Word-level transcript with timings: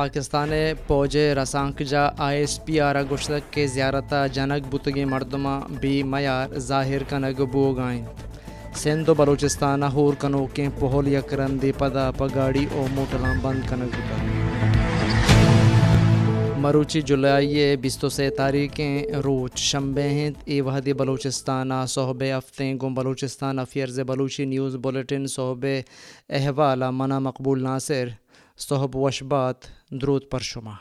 پاکستان 0.00 0.50
پوج 0.86 1.16
رسانک 1.36 1.82
جا 1.88 2.08
آئی 2.18 2.38
S 2.38 2.58
P 2.64 2.78
are 2.80 2.96
گشتک 3.10 3.52
کے 3.52 3.66
زیارتہ 3.66 4.26
جنگ 4.32 4.68
بتگی 4.70 5.04
مردمہ 5.04 5.58
بھی 5.80 6.02
معیار 6.02 6.58
ظاہر 6.58 7.02
کنگ 7.08 7.44
بوگائیں 7.52 8.04
سندھ 8.74 9.08
و 9.10 9.14
بلوچستان 9.14 9.82
ہور 9.94 10.14
کنوکیں 10.20 10.68
پہول 10.78 11.12
یکرن 11.14 11.60
دی 11.62 11.72
پدا 11.78 12.10
پگاڑی 12.18 12.64
او 12.74 12.86
موٹلاں 12.94 13.34
بند 13.42 13.68
کنگ 13.70 13.90
بتا 13.96 14.16
مروچی 16.60 17.00
جولائی 17.02 17.76
بیستو 17.80 18.08
سے 18.08 18.28
تاریخیں 18.36 19.04
روچ 19.24 19.58
شمبے 19.58 20.08
ہیں 20.08 20.30
ای 20.44 20.60
وحدی 20.60 20.92
بلوچستان 20.92 21.72
صحب 21.88 22.22
ہفتیں 22.38 22.74
گم 22.82 22.94
Balochistan 22.94 23.58
affairs 23.58 24.00
Balochi 24.06 24.44
news 24.44 24.76
bulletin 24.82 25.26
صحب 25.26 25.66
احوال 26.28 26.90
منا 26.92 27.18
مقبول 27.18 27.62
ناصر 27.62 28.08
صحب 28.60 28.96
وشبات 28.96 29.64
درود 29.90 30.22
پر 30.30 30.38
شما۔ 30.38 30.74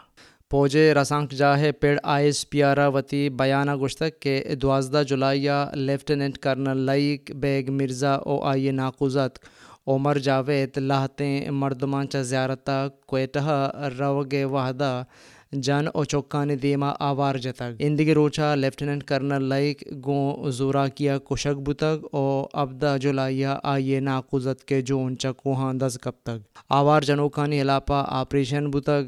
پوجے 0.50 0.94
رسانک 0.94 1.32
جاہے 1.32 1.72
پیڑ 1.72 2.00
آئس 2.04 2.50
پیارا 2.50 2.88
وتی 2.88 3.30
بیانہ 3.30 3.76
گشتک 3.76 4.20
کے 4.20 4.44
دوازدہ 4.62 5.04
جولائیہ 5.08 5.66
lieutenant 5.74 6.38
colonel 6.38 6.78
like 6.78 7.32
Baig 7.36 7.72
Mirza 7.72 8.14
او 8.14 8.42
آئی 8.44 8.72
ناقوزت 8.72 9.40
عمر 9.88 10.18
جاوید 10.18 10.78
لاہتیں 10.78 11.52
مردمان 11.52 12.10
چا 12.10 12.22
زیارتہ 12.22 12.88
کوئٹہ 13.06 13.72
روگے 14.00 14.44
وحدہ 14.44 15.04
جن 15.52 15.86
او 15.94 16.06
چوکانی 16.06 16.56
دیما 16.56 16.90
آوار 17.00 17.36
جتگ۔ 17.36 17.76
اندگی 17.80 18.14
روچا 18.14 18.56
لیفٹیننٹ 18.56 19.04
کرنل 19.04 19.44
لائک 19.44 19.84
گوں 20.06 20.52
زورا 20.52 20.88
کیا 20.88 21.18
کشک 21.18 21.58
بتگ 21.66 22.06
او 22.12 22.46
ابدا 22.54 22.98
جولائیا 22.98 23.58
آئیے 23.64 24.00
ناقوزت 24.00 24.66
کے 24.66 24.82
جون 24.82 25.18
چکوہاں 25.18 25.74
دز 25.74 25.98
کب 26.02 26.14
تک 26.24 26.60
آوار 26.70 27.02
جنوکانی 27.02 27.62
علاپہ 27.62 28.06
آپریشن 28.08 28.72
بتگ 28.72 29.08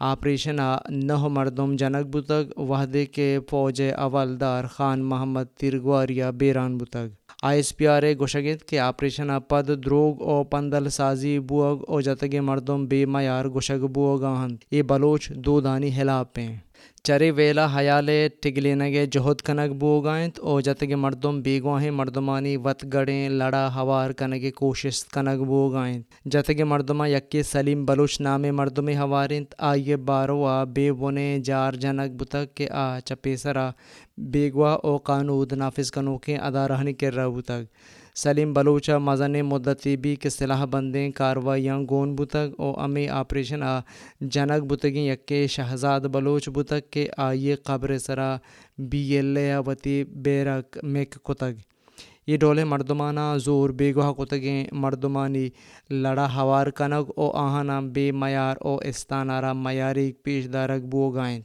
آپریشن 0.00 0.56
نہ 0.88 1.28
مردم 1.28 1.76
جنک 1.76 2.06
بتگ 2.06 2.58
وحدے 2.58 3.06
کے 3.06 3.38
فوج 3.50 3.82
اول 3.96 4.40
دار 4.40 4.64
خان 4.64 5.04
محمد 5.04 5.56
تیرگواریا 5.56 6.30
بیران 6.30 6.78
بتگ 6.78 7.21
آئی 7.42 7.58
ایس 7.58 7.76
پی 7.76 7.86
آر 7.86 8.02
اے 8.02 8.14
گوشگت 8.18 8.64
کے 8.64 8.78
آپریشن 8.78 9.30
اپد 9.30 9.70
دروگ 9.84 10.22
او 10.22 10.42
پندل 10.44 10.88
سازی 10.88 11.38
بوگ 11.38 11.82
او 11.88 12.00
جتگ 12.00 12.34
مردم 12.40 12.84
بے 12.86 13.04
معیار 13.06 13.44
گوشگ 13.44 13.86
بوگاہن 13.86 14.54
یہ 14.70 14.82
بلوچ 14.82 15.28
دو 15.36 15.60
دانی 15.60 15.90
ہلاپیں 15.96 16.48
چرے 17.04 17.30
ویلا 17.30 17.66
حیالے 17.76 18.28
ٹگلینگے 18.42 19.04
جہد 19.12 19.40
کنگ 19.46 19.72
بوگائنت 19.78 20.38
او 20.40 20.60
جتگے 20.60 20.94
مردم 20.94 21.40
بیگواہیں 21.42 21.90
مردمانی 21.90 22.56
وت 22.64 22.84
گڑیں 22.92 23.28
لڑا 23.28 23.66
ہوار 23.74 24.12
کنگے 24.18 24.50
کوشش 24.50 25.02
کنگ 25.14 25.44
بوگائنت 25.44 26.26
جتگے 26.32 26.64
مردمہ 26.64 27.08
یکی 27.08 27.42
سلیم 27.42 27.84
بلوچ 27.86 28.20
نامے 28.20 28.50
مردم 28.50 28.88
ہوارنت 28.98 29.54
آئیے 29.70 29.96
باروا 30.08 30.62
بے 30.74 30.90
بنے 30.92 31.26
جار 31.44 31.72
جنگ 31.82 32.16
بتک 32.18 32.54
کے 32.56 32.68
آ 32.70 33.00
چپیسرا 33.00 33.70
بیگوا 34.32 34.72
او 34.74 34.96
قانود 34.98 35.52
نافذ 35.52 35.90
کنوکیں 35.90 36.36
ادا 36.38 36.68
رہنی 36.68 36.92
کر 36.92 37.14
رہا 37.14 37.28
بتگ 37.28 37.64
سلیم 38.14 38.52
بلوچا 38.54 38.96
مزن 38.98 39.40
مدتیبی 39.42 40.14
کے 40.16 40.30
صلاح 40.30 40.64
بندیں 40.70 41.10
کاروائیاں 41.10 41.78
گون 41.90 42.14
بتگ 42.16 42.60
او 42.60 42.72
امی 42.80 43.08
آپریشن 43.08 43.62
آ 43.62 43.78
جنگ 44.20 44.66
بتگیں 44.68 45.04
یکے 45.04 45.46
شہزاد 45.46 46.00
بلوچ 46.12 46.48
بتگ 46.54 46.90
کے 46.90 47.06
آئیے 47.16 47.54
قبر 47.54 47.96
سرا 47.98 48.36
بی 48.90 49.00
ایل 49.14 49.38
وتی 49.66 50.04
بیرک 50.24 50.78
میک 50.82 51.14
کتگ۔ 51.24 51.60
یہ 52.26 52.36
ڈولے 52.36 52.64
مردمانہ 52.64 53.20
زور 53.44 53.70
بے 53.78 53.94
گوہ 53.94 54.12
کتگیں 54.14 54.66
مردمانی 54.72 55.48
لڑا 55.90 56.26
ہوار 56.34 56.70
کنگ 56.70 57.10
او 57.16 57.30
آہنا 57.30 57.80
بے 57.94 58.10
معیار 58.12 58.56
او 58.60 58.76
استانارا 58.84 59.52
معیاری 59.52 60.12
پیش 60.12 60.52
دارک 60.52 60.82
بوگائیں 60.82 61.40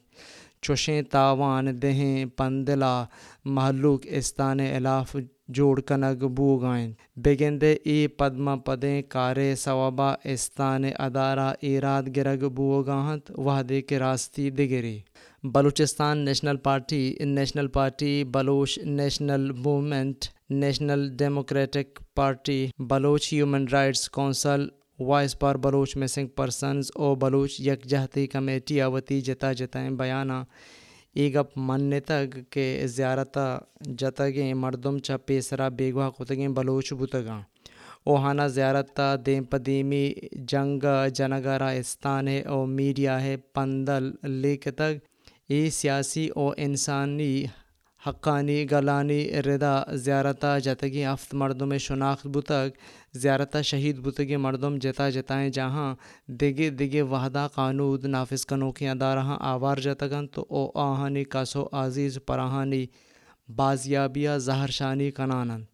چوشیں 0.61 1.01
تاوان 1.01 1.81
دہیں 1.81 2.25
پندلا 2.25 3.05
محلوک 3.45 4.05
استان 4.09 4.59
الاف 4.59 5.15
جوڑ 5.55 5.79
کنگ 5.81 6.23
بوگائیں 6.35 6.91
بگندے 7.23 7.75
ای 7.83 8.07
پدما 8.07 8.55
پدیں 8.55 9.01
کارے 9.09 9.53
ثوابا 9.55 10.13
استان 10.23 10.85
ادارہ 10.99 11.51
ایراد 11.61 12.03
گرگ 12.15 12.47
بوگاہت 12.55 13.31
وحدے 13.37 13.81
کے 13.81 13.99
راستی 13.99 14.49
Dogri. 14.49 14.99
Balochistan 15.43 16.25
national 16.25 16.57
party 16.57 17.15
national 17.25 17.67
party 17.67 18.23
Baloch 18.33 18.77
national 18.85 19.51
movement, 19.51 20.25
national 20.49 21.09
democratic 21.17 21.99
party 22.15 22.65
Baloch 22.89 23.31
human 23.33 23.67
rights 23.71 24.09
council, 24.09 24.67
voice 24.99 25.37
for 25.39 25.55
Baloch 25.55 25.95
missing 25.97 26.27
persons 26.27 26.91
O 26.95 27.13
Baloch 27.15 27.59
Yakjehti 27.59 28.27
committee 28.27 28.81
اوتی 28.81 29.21
جتا 29.21 29.53
جتائیں 29.53 29.89
بیانہ 29.89 30.43
ಈಗ 31.23 31.37
گپ 31.37 31.57
من 31.67 31.99
تگ 32.07 32.37
کہ 32.51 32.65
زیارتہ 32.95 33.45
جتگیں 33.99 34.53
مردم 34.53 34.97
چا 35.05 35.17
پیسرا 35.25 35.67
بیگوا 35.77 36.09
کتگیں 36.17 36.47
بلوچ 36.57 36.91
بتگاں 36.99 37.41
اوہانا 38.03 38.47
زیارتہ 38.47 39.15
دیم 39.25 39.43
پدیمی 39.43 40.05
جنگ 40.51 40.83
جنگارا 41.15 41.69
استان 41.79 42.27
ہے 42.27 42.41
او 42.41 42.65
میڈیا 42.65 43.21
ہے 43.23 43.35
پندل 43.53 44.11
لیک 44.41 44.67
تگ 44.77 44.97
ای 45.49 45.69
سیاسی 45.69 46.27
او 46.35 46.49
انسانی 46.57 47.45
حقانی، 48.07 48.65
گلانی 48.71 49.31
ردا 49.45 49.83
زیارتہ 49.93 50.59
جتگی 50.63 51.05
ہفت 51.05 51.33
مردم 51.33 51.77
شناخت 51.77 52.27
بتگ 52.27 52.67
زیارتہ 53.13 53.61
شہید 53.61 53.99
بتگی 53.99 54.35
مردم 54.35 54.77
جتا 54.81 55.09
جتائیں 55.09 55.49
جہاں 55.49 55.95
دگے 56.27 56.69
دگے 56.69 57.01
وحدہ 57.01 57.47
قانود 57.55 58.05
نافذ 58.05 58.45
کنوکیں 58.45 58.89
ادارہاں 58.89 59.37
آوار 59.39 59.77
جتگن 59.77 60.27
تو 60.27 60.45
او 60.49 60.69
آہانی 60.75 61.23
کسو 61.23 61.67
عزیز 61.71 62.19
پراہانی 62.25 62.85
بازیابیا 63.55 64.37
زہر 64.37 64.69
شانی 64.69 65.11
کنانند۔ 65.11 65.65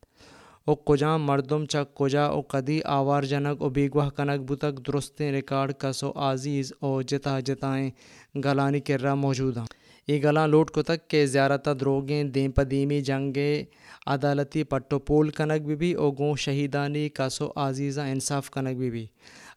او 0.65 0.75
کجا 0.75 1.17
مردم 1.17 1.65
چا 1.65 1.83
کجا 1.83 2.25
او 2.25 2.41
قدی 2.41 2.79
آوار 2.85 3.23
جنگ 3.23 3.61
او 3.61 3.69
بیگوہ 3.69 4.09
کنگ 4.09 4.43
بتگ 4.49 4.79
درستیں 4.87 5.31
ریکارڈ 5.31 5.73
کسو 5.77 6.11
عزیز 6.15 6.73
او 6.79 7.01
جتا 7.01 7.39
جتائیں 7.39 7.89
گلانی 8.35 8.79
کررہ 8.79 9.15
موجوداں 9.15 9.63
ای 9.63 9.82
گلاں 10.09 10.47
لوٹ 10.47 10.71
کتک 10.71 11.09
کہ 11.09 11.25
زیارتہ 11.25 11.69
دروگیں 11.69 12.23
دیم 12.23 12.51
پدیمی 12.51 13.01
جنگے 13.01 13.63
عدالتی 14.05 14.63
پٹو 14.63 14.99
پول 14.99 15.29
کنگ 15.29 15.65
بھی 15.65 15.75
بھی، 15.75 15.93
او 15.93 16.11
گوں 16.11 16.35
شہیدانی 16.35 17.09
کسو 17.09 17.51
عزیزاں 17.55 18.09
انصاف 18.09 18.49
کنگ 18.51 18.77
بھی 18.77 18.89
بھی۔ 18.89 19.05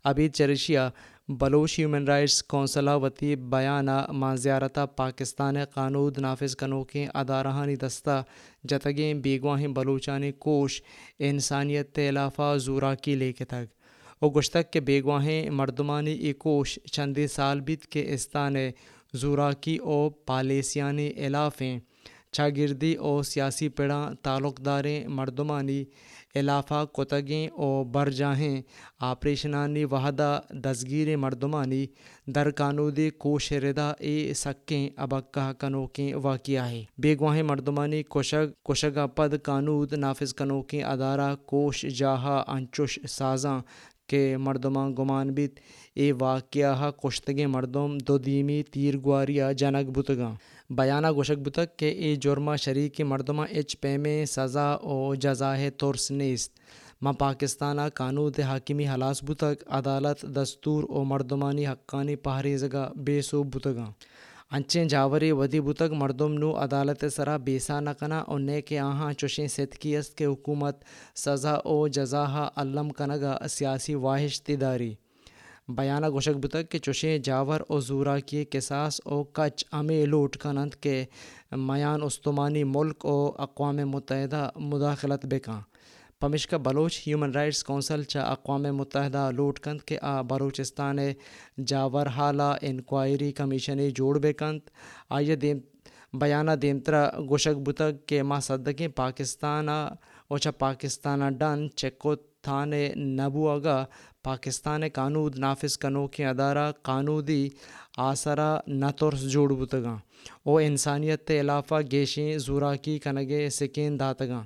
ابھی 0.04 0.28
چرشیا، 0.28 0.88
بلوچ 1.28 1.78
ہیومن 1.78 2.04
رائٹس 2.04 2.42
کونسلہ 2.42 2.90
وتی 2.90 3.36
بیانہ 3.36 4.00
ماں 4.12 4.36
زیارتہ 4.36 4.86
پاکستان 4.96 5.56
قانود 5.74 6.18
نافذ 6.18 6.56
کنوکیں 6.56 7.06
ادارہانی 7.14 7.76
دستہ، 7.76 8.22
جتگیں 8.64 9.14
بیگواہیں 9.14 9.68
بلوچانی 9.68 10.32
کوش 10.32 10.82
انسانیت 11.18 11.94
تیلافہ 11.94 12.56
زورا 12.58 12.94
کی 12.94 13.14
لے 13.14 13.32
کے 13.32 13.44
تگ 13.44 13.64
او 14.20 14.30
گشتک 14.30 14.72
کے 14.72 14.80
بیگواہیں 14.80 15.50
مردمانی 15.50 16.12
ای 16.12 16.32
کوش 16.32 16.78
چندی 16.92 17.26
سال 17.26 17.60
بیت 17.60 17.86
کے 17.86 18.04
استانے 18.14 18.70
زوراکی 19.12 19.76
او 19.76 20.10
پالیسیانی 20.10 21.08
علافیں 21.08 21.78
چاگردی 22.32 22.94
او 22.94 23.22
سیاسی 23.22 23.68
پڑاں 23.68 24.14
تعلق 24.22 24.64
داریں 24.64 25.08
مردمانی 25.08 25.84
علافہ 26.34 26.84
کتگیں 26.92 27.48
او 27.48 27.84
برجاہیں، 27.84 28.62
آپریشنانی 29.00 29.84
وحدہ 29.84 30.40
دزگیر 30.50 31.16
مردمانی 31.16 31.86
در 32.26 32.50
قانودی 32.50 33.10
کوش 33.10 33.52
ردا 33.52 33.90
اے 33.98 34.34
سکیں، 34.34 34.90
ابکہ 34.96 35.52
کنوکیں 35.52 36.14
واقعہ 36.14 36.68
ہے۔ 36.70 36.84
بیگواہیں 36.98 37.42
مردمانی 37.42 38.02
کوشگ 38.02 38.52
کوشگا 38.62 39.06
پد، 39.06 39.34
قانود 39.42 39.92
نافذ 39.92 40.34
کنوکیں، 40.34 40.82
ادارہ، 40.82 41.34
کوش 41.46 41.82
جاہا 41.82 42.42
انچوش، 42.46 42.98
سازاں 43.08 43.60
کہ 44.08 44.36
مردماں 44.36 44.88
گمان 44.90 45.32
بیت، 45.34 45.60
اے 45.94 46.12
واقعہ 46.20 46.90
کشتگیں 47.02 47.46
مردم، 47.46 47.98
دو 47.98 48.18
دیمی 48.18 48.62
تیر 48.62 48.94
گواریا 49.04 49.52
جنگ 49.52 49.90
بتگاں 49.90 50.34
بیانہ 50.70 51.10
گوشک 51.16 51.38
بتک 51.44 51.76
کہ 51.78 51.88
ای 51.98 52.16
جرمہ 52.16 52.56
شریک 52.56 53.00
مردمہ 53.00 53.42
اچ 53.50 53.80
پیمے 53.80 54.24
سزا 54.26 54.70
او 54.72 55.14
جزائے 55.14 55.70
ترس 55.70 56.10
نیست۔ 56.10 56.58
ما 57.02 57.12
پاکستانہ 57.12 57.80
قانود 57.94 58.38
حاکمی 58.40 58.88
ہلاس 58.88 59.22
بتک 59.24 59.62
عدالت 59.66 60.24
دستور 60.36 60.84
او 60.88 61.04
مردمانی 61.04 61.66
حقانی 61.66 62.16
پہریزگا 62.16 62.88
بے 62.96 63.22
سوب 63.22 63.54
بتگاں 63.54 63.90
انچیں 64.50 64.84
جاوری 64.84 65.30
ودی 65.32 65.60
بتگ 65.60 65.94
مردم 66.00 66.32
نو 66.38 66.50
عدالت 66.56 67.04
سرا 67.14 67.36
بیسا 67.46 67.78
نہ 67.80 67.90
کنا 68.00 68.18
او 68.28 68.36
نے 68.38 68.60
کہ 68.62 68.78
آہاں 68.78 69.12
چوشیں 69.12 69.46
ستکی 69.54 69.96
است 69.96 70.16
کہ 70.18 70.24
حکومت 70.24 70.84
سزا 71.24 71.54
او 71.64 71.86
جزاہا 71.96 72.48
علم 72.56 72.90
کنگا 72.98 73.36
سیاسی 73.50 73.94
واحش 74.04 74.40
تداری 74.42 74.94
بیانہ 75.76 76.08
گوشک 76.12 76.36
بتک 76.42 76.70
کہ 76.70 76.78
چوشیں 76.78 77.18
جاور 77.18 77.60
او 77.68 77.80
زورا 77.88 78.18
کی 78.18 78.44
قصاص 78.50 79.00
او 79.04 79.22
کچ 79.24 79.64
امے 79.72 80.04
لوٹ 80.06 80.36
کنند 80.42 80.74
کہ 80.80 81.04
میان 81.52 82.02
استمانی 82.02 82.64
ملک 82.64 83.06
او 83.06 83.18
اقوام 83.38 83.76
متحدہ 83.90 84.48
مداخلت 84.56 85.26
بکاں 85.30 85.60
پمشکا 86.20 86.56
بلوچ 86.64 86.98
ہیومن 87.06 87.30
رائٹس 87.34 87.62
کونسل 87.64 88.02
چا 88.12 88.20
اقوام 88.24 88.62
متحدہ 88.76 89.28
لوٹ 89.36 89.58
کند 89.64 89.80
کہ 89.86 89.98
آ 90.02 90.20
بلوچستان 90.28 90.98
جاور 91.68 92.06
حالہ 92.16 92.42
انکوائری 92.68 93.30
کمیشن 93.40 93.88
جوڑ 93.96 94.16
بے 94.18 94.32
کنت 94.32 94.70
آئیے 95.16 95.36
دیم 95.42 95.58
بیانہ 96.20 96.50
دیمترا 96.62 97.04
گوشک 97.30 97.56
بتگ 97.66 97.96
کہ 98.06 98.22
ماں 98.22 98.40
صدقیں 98.48 98.88
پاکستانہ 98.96 99.70
اوچا 100.30 100.50
پاکستانہ 100.58 101.30
ڈن 101.40 101.68
چکو 101.76 102.14
تھانے 102.42 102.88
نبو 102.96 103.48
اگا 103.50 103.84
پاکستان 104.24 104.88
قانود 104.94 105.38
نافذ 105.38 105.78
کنو 105.78 106.06
کے 106.16 106.26
ادارہ 106.26 106.70
قانودی 106.82 107.48
آسرا 108.08 108.56
نہ 108.66 108.90
جوڑ 109.32 109.50
بتگاں 109.60 109.96
او 110.44 110.56
انسانیت 110.58 111.26
تے 111.26 111.40
علافہ 111.40 111.74
گیشیں 111.92 112.36
زوراکی 112.46 112.98
کنگے 113.04 113.48
سکین 113.50 113.98
داتگاں۔ 114.00 114.44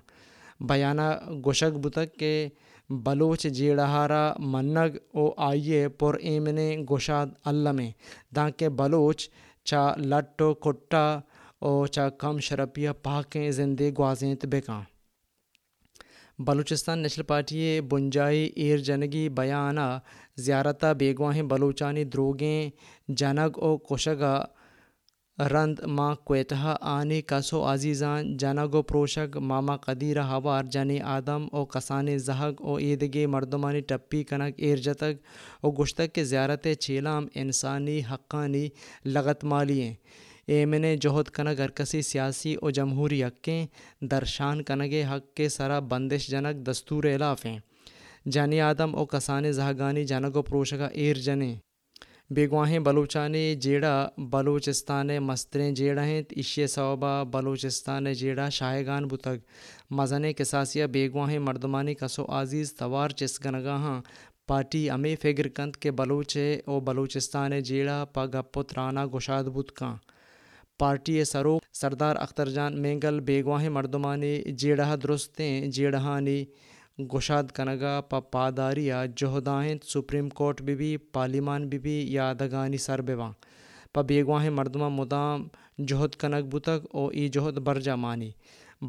بیانہ 0.60 1.08
گوشک 1.44 1.78
بتک 1.82 2.14
کہ 2.18 2.48
بلوچ 2.90 3.42
جیڑہارا 3.42 4.32
منگ 4.38 4.96
او 5.14 5.28
آئیے 5.36 5.88
پر 5.88 6.14
ایمنے 6.20 6.76
گوشاد 6.88 7.26
اللہ 7.44 7.72
میں۔ 7.72 7.90
دانکہ 8.36 8.68
بلوچ 8.68 9.28
چا 9.64 9.82
لٹو 9.96 10.54
کٹا 10.54 11.20
او 11.58 11.86
چا 11.86 12.08
کم 12.10 12.38
شرپیہ 12.38 12.90
پاکیں 13.02 13.50
زندے 13.50 13.90
گوازینت 13.98 14.44
بکاں 14.46 14.82
بلوچستان 16.38 16.98
نیشنل 16.98 17.24
پارٹی 17.26 17.80
بنجائی 17.80 18.50
ایر 18.54 18.78
جنگی 18.78 19.28
بیانہ 19.28 19.88
زیارتہ 20.36 20.92
بیگواہیں 20.98 21.42
بلوچانی 21.42 22.04
دروگیں 22.04 22.70
جنگ 23.08 23.58
او 23.58 23.76
کشگا 23.78 24.34
رند 25.48 25.80
ما 25.86 26.14
کوئٹہ 26.14 26.76
آنی 26.80 27.20
کسو 27.26 27.62
عزیزان 27.64 28.36
جنگ 28.36 28.74
و 28.74 28.82
پروشگ، 28.82 29.38
ماما 29.40 29.76
قدیرہ 29.76 30.22
ہوار 30.22 30.64
جنی 30.64 31.00
آدم، 31.00 31.46
او 31.52 31.64
کسانے 31.64 32.16
زہگ، 32.18 32.60
او 32.60 32.74
ایدگے 32.74 33.26
مردمانی 33.26 33.80
ٹپی 33.80 34.22
کنک 34.22 34.54
ایرجتگ، 34.56 35.14
او 35.62 35.70
گشتگ 35.72 36.10
کے 36.14 36.24
زیارت 36.24 36.66
چیلام 36.80 37.26
انسانی 37.34 38.00
حقانی 38.10 38.68
لغت 39.04 39.44
مالی 39.44 39.80
ہیں۔ 39.82 39.94
ایمنے 40.46 40.96
جہد 40.96 41.28
کنگ 41.28 41.60
ہرکسی 41.60 42.02
سیاسی 42.02 42.54
او 42.54 42.70
جمہوری 42.70 43.24
حقیں 43.24 43.66
درشان 44.00 44.62
کنگے 44.62 45.04
حق 45.10 45.34
کے 45.34 45.48
سرا 45.48 45.78
بندش 45.90 46.28
جنک 46.28 46.66
دستور 46.66 47.04
الاف 47.04 47.46
ہیں۔ 47.46 47.58
جانی 48.30 48.60
آدم، 48.60 48.96
او 48.96 49.04
کسانے 49.06 49.52
زہگانی 49.52 50.04
جنگ 50.04 50.36
و 50.36 50.42
پروشگا 50.42 50.86
ایر 50.86 51.16
جنے 51.16 51.54
بیگواہیں 52.34 52.78
بلوچانے 52.78 53.54
جیڑا 53.62 53.94
بلوچستان 54.32 55.08
مستریں 55.22 55.70
جیڑا 55.74 56.04
ہیں 56.06 56.22
اشے 56.36 56.66
صوبہ 56.74 57.12
بلوچستان 57.32 58.12
جیڑا 58.20 58.48
شاہگان 58.58 59.06
بتگ 59.08 59.38
مزن 59.98 60.32
کساسیہ 60.38 60.84
بیگواہیں 60.92 61.38
مردمانی 61.46 61.94
کسو 62.00 62.24
عزیز 62.40 62.74
توار 62.74 63.10
چس 63.18 63.38
گنگاہاں۔ 63.44 64.00
پارٹی 64.48 64.88
ہمیں 64.90 65.14
فکر 65.22 65.48
کنت 65.56 65.76
کہ 65.82 65.90
بلوچ 65.98 66.36
او 66.66 66.78
بلوچستان 66.86 67.58
جیڑا 67.68 68.04
پا 68.14 68.26
گپت 68.34 68.72
رانا 68.76 69.06
گشاد 69.14 69.44
بت 69.54 69.72
کاں 69.78 69.94
پارٹی 70.78 71.24
سرو 71.24 71.58
سردار 71.80 72.16
اختر 72.16 72.48
جان 72.48 72.80
مینگل 72.82 73.20
بیگواہیں 73.26 73.68
مردمانی 73.68 74.36
جیڑہ 74.60 74.94
درستیں 75.02 75.60
جیڑہانی 75.76 76.44
گشاد 77.08 77.50
کنگا 77.54 78.00
پا 78.10 78.20
پاداریا 78.20 79.04
جہداہیں 79.16 79.74
سپریم 79.84 80.28
کورٹ 80.28 80.62
بھی 80.62 80.74
بھی 80.74 80.96
پارلیمان 81.12 81.68
بھی 81.68 81.78
بھی 81.78 82.12
یادگانی 82.12 82.78
سر 82.78 83.00
بواں 83.02 83.32
پا 83.94 84.02
بیگواہیں 84.08 84.50
مردمہ 84.50 84.88
مدام 84.88 85.46
جہد 85.88 86.14
کنگ 86.20 86.48
بتگ 86.50 86.86
او 86.92 87.06
ای 87.08 87.28
جہد 87.28 87.58
برجا 87.66 87.94
مانی۔ 87.94 88.30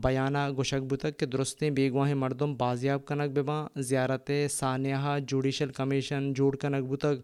بیانہ 0.04 0.50
گشک 0.60 0.84
بتگ 0.90 1.18
کہ 1.18 1.26
درستیں 1.26 1.70
بیگواہیں 1.70 2.16
مردم 2.16 2.56
بازیاب 2.58 3.06
کنگ 3.06 3.34
بباں 3.36 3.66
زیارت 3.90 4.32
ثانیہ 4.52 5.18
جوڈیشل 5.28 5.70
کمیشن 5.78 6.34
جوڑ 6.34 6.56
کنگ 6.56 6.86
بتگ 6.90 7.22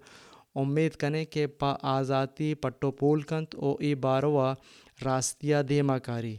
امید 0.56 0.96
کنے 1.00 1.24
کہ 1.26 1.46
پا 1.60 1.74
آزاتی 1.96 2.54
پٹو 2.54 2.92
پول 2.92 3.22
کنت 3.22 3.56
او 3.56 3.76
ای 3.80 3.94
باروا 3.96 4.54
راستیا 5.06 5.62
دیما 5.70 5.98
کاری۔ 6.00 6.36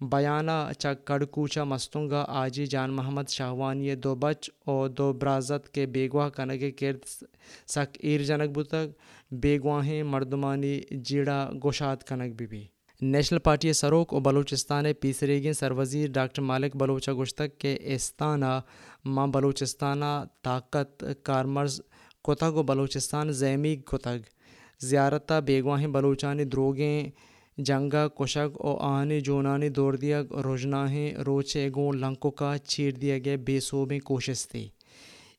بیانہ 0.00 0.50
اچھا 0.50 0.94
چا 0.94 1.02
کڑ 1.04 1.64
مستنگا 1.64 2.24
آجی 2.28 2.66
جان 2.66 2.90
محمد 2.92 3.28
شاہوانی 3.28 3.94
دو 3.94 4.14
بچ 4.14 4.50
او 4.66 4.88
دو 4.88 5.12
برازت 5.12 5.68
کے 5.74 5.86
بیگواہ 5.86 6.28
کنگے 6.28 6.70
کرد 6.70 7.04
سک 7.68 7.96
ایر 8.00 8.22
جنگ 8.22 8.52
بتگ 8.54 8.90
بیگواہیں 9.40 10.02
مردمانی 10.02 10.80
جیڑا 10.90 11.48
گوشاد 11.62 12.02
کنگ 12.08 12.32
بھی 12.32 12.46
بھی۔ 12.46 12.64
نیشنل 13.02 13.38
پارٹی 13.38 13.72
سروک 13.72 14.12
و 14.12 14.20
بلوچستان 14.20 14.86
پیسریگیں 15.00 15.52
سروزیر 15.52 16.10
ڈاکٹر 16.10 16.42
مالک 16.42 16.76
بلوچہ 16.76 17.10
گشتک 17.10 17.58
کے 17.58 17.76
استانہ، 17.94 18.60
ماں 19.04 19.26
بلوچستانہ 19.26 20.24
طاقت 20.42 21.04
کارمرز 21.22 21.80
کتگ 22.24 22.56
و 22.56 22.62
بلوچستان 22.62 23.32
زیمی 23.32 23.76
کتگ 23.76 24.22
زیارتہ 24.80 25.40
بیگواہیں 25.46 25.86
بلوچانی 25.86 26.44
دروگیں 26.44 27.10
جنگا 27.58 28.06
کشگ 28.08 28.56
او 28.58 28.76
آہنی 28.76 29.20
جونانی 29.20 29.68
دور 29.68 29.94
دیا 29.94 30.20
روجناہیں 30.44 31.12
روچے، 31.26 31.68
گوں 31.74 31.92
لنکو 31.92 32.30
کا 32.30 32.56
چیر 32.58 32.92
دیا 32.92 33.16
گئے 33.24 33.36
بے 33.46 33.58
صوبیں 33.60 33.98
کوشش 33.98 34.46
تھی 34.48 34.68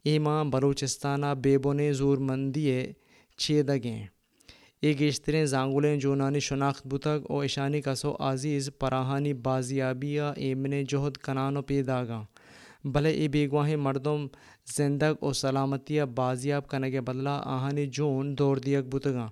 ایما 0.04 0.42
بلوچستانہ 0.52 1.34
بے 1.44 1.92
زور 1.94 2.18
مندیے 2.18 2.92
چیدگیں 3.38 4.06
ای 4.82 4.98
گیشتریں 5.00 5.46
زانگولیں 5.46 5.96
جونانی 6.00 6.40
شناخت 6.40 6.88
بتگ 6.88 7.26
او 7.30 7.40
اشانی 7.42 7.82
کسو 7.82 8.14
عزیز، 8.20 8.70
پراہانی 8.80 9.34
بازیابیہ 9.46 10.22
ایمن، 10.36 10.84
جہد 10.90 11.18
کنانو 11.18 11.62
پیداگاں۔ 11.70 12.24
بھلے 12.94 13.10
ای 13.10 13.28
بیگواہیں 13.28 13.76
مردم، 13.76 14.26
زندگ 14.78 15.14
او 15.20 15.34
سلامتیہ 15.34 16.04
بازیاب 16.16 16.68
کنگے 16.70 17.02
بدلا 17.02 17.36
آہانی، 17.56 17.86
جون 17.86 18.38
دور 18.38 18.58
دیگ 18.58 18.90
بتگاں 18.92 19.28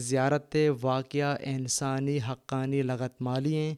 زیارت 0.00 0.56
واقعہ 0.80 1.36
انسانی 1.40 2.18
حقانی 2.28 2.82
لغت 2.82 3.22
مالیں 3.22 3.74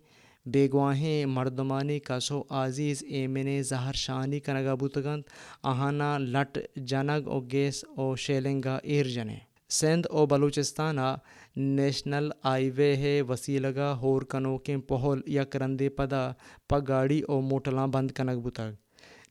بیگواہیں 0.47 1.27
مردمانی 1.27 1.99
کسو 1.99 2.43
عزیز، 2.51 3.03
ایمن 3.09 3.63
زہر 3.63 3.93
شانی، 3.93 4.41
کنگا 4.41 4.75
بتگند 4.75 5.23
آہانا 5.63 6.19
لٹ، 6.19 6.59
جنگ 6.77 7.29
او 7.29 7.41
گیس 7.41 7.85
او 7.97 8.17
شیلنگا، 8.17 8.79
ایر 8.83 9.07
جنے۔ 9.07 9.39
سندھ 9.71 10.07
او 10.11 10.27
بلوچستانہ 10.27 11.17
نیشنل 11.57 12.31
آئی 12.43 12.71
وے 12.71 12.97
ہے۔ 12.97 13.23
وسیلگا 13.23 13.93
ہور 13.93 14.23
کنوکیں 14.23 14.77
پہل 14.77 15.21
یک 15.27 15.57
رندے 15.57 15.89
پدا، 15.89 16.31
پگاڑی 16.69 17.21
او 17.21 17.41
موٹلاں 17.41 17.87
بند 17.87 18.11
کنگ 18.11 18.41
بتگ 18.41 18.75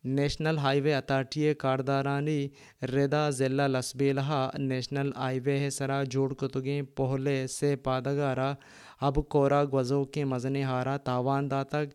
نیشنل 0.04 0.58
ہائی 0.58 0.82
وے 0.82 0.94
اتھارٹی 0.94 1.54
کاردارانی 1.60 2.48
ردا 2.94 3.30
ضلع 3.30 3.66
لسبیلہا 3.68 4.50
نیشنل 4.58 5.12
ہائی 5.16 5.40
وے 5.46 5.70
سرا 5.70 6.02
جوڑ 6.04 6.34
کتگیں 6.34 6.82
پہلے 6.96 7.46
سے 7.48 7.76
پادگارا 7.76 8.54
اب 9.02 9.16
کورا 9.30 9.64
گوزو 9.72 10.04
کے 10.04 10.24
مزنے 10.26 10.64
ہارا 10.64 10.96
تاوان 10.98 11.50
داتگ 11.52 11.90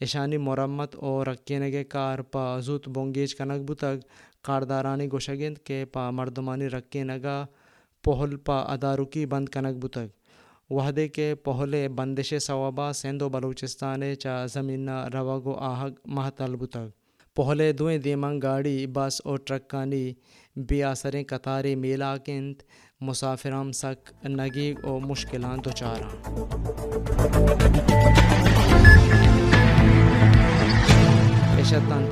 اشانی 0.00 0.36
مرمت 0.38 0.94
اور 0.96 1.26
رکینگے 1.26 1.84
کار 1.84 2.18
پا 2.32 2.58
زوت 2.60 2.88
بونگیج 2.88 3.34
کنگ 3.34 3.64
بتگ 3.66 4.00
کاردارانی 4.44 5.06
گوشگند 5.12 5.58
کے 5.58 5.84
پا 5.84 6.10
مردمانی 6.10 6.68
رکینگا 6.68 7.44
پہل 8.04 8.36
پا 8.36 8.58
ادارکی 8.58 9.24
بند 9.26 9.48
کنگ 9.48 9.80
بتگ 9.80 10.06
وحدے 10.70 11.08
کے 11.08 11.34
پہلے 11.34 11.88
بندش 11.88 12.34
صوابہ 12.40 12.92
سندھ 12.92 13.22
و 13.22 13.28
بلوچستان 13.28 14.02
چا 14.20 14.44
زمینہ 14.46 15.04
روگ 15.14 15.46
و 15.46 15.54
آہگ 15.54 15.92
محتل 16.06 16.56
بتگ 16.56 16.88
پہلے 17.36 17.72
دوئیں 17.72 17.98
دیمنگ 17.98 18.40
گاڑی، 18.42 18.86
بس 18.86 19.20
اور 19.24 19.38
ٹرکانی 19.46 20.12
بے 20.68 20.82
آسریں 20.84 21.24
قطاریں 21.24 21.74
میلا 21.76 22.16
کنت 22.26 22.62
مسافرام 23.00 23.72
سک 23.72 24.12
نگی 24.24 24.72
او 24.82 24.98
مشکلان 25.00 25.62
تو 25.62 25.70
چاراں 25.70 26.10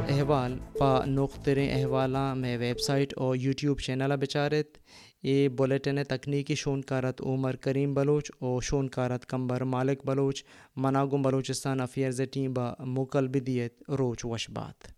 احوال، 0.09 0.59
پا 0.79 1.05
نقطریں 1.07 1.69
احوالاں 1.75 2.35
میں 2.35 2.57
ویب 2.59 2.81
سائٹ 2.81 3.13
اور 3.17 3.37
یوٹیوب 3.37 3.81
چینل 3.81 4.17
بچارت۔ 4.21 4.79
اے 5.23 5.49
بولیٹن 5.59 6.03
تکنیکی 6.09 6.55
شون 6.55 6.81
کارت 6.91 7.21
عمر 7.27 7.57
کریم 7.57 7.95
بلوچ 7.95 8.31
او 8.39 8.61
شون 8.61 8.89
کارت 8.97 9.27
کمبر 9.27 9.65
مالک 9.75 10.05
بلوچ، 10.07 10.45
مناگم 10.77 11.23
بلوچستان 11.23 11.81
افیئرز 11.81 12.21
ٹیم 12.33 12.53
با 12.55 12.73
مکل 12.97 13.29
بدیت 13.29 13.91
روچ 13.99 14.25
وش 14.25 14.51
بات۔ 14.51 14.94